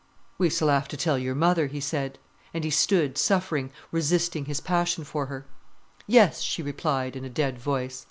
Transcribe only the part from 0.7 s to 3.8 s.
'ave to tell your mother," he said. And he stood, suffering,